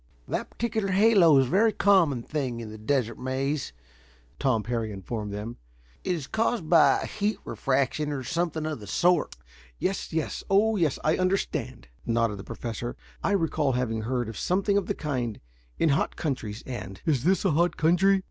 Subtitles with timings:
[0.27, 3.71] "That particular halo is a very common thing in the Desert Maze,"
[4.39, 5.57] Tom Parry informed them.
[6.03, 9.35] "It is caused by heat refraction, or something of the sort"
[9.87, 10.43] "Yes, yes.
[10.49, 12.95] Oh, yes, I understand," nodded the Professor.
[13.23, 15.39] "I recall having heard of something of the kind
[15.77, 18.19] in hot countries, and" "Is this a hot country?"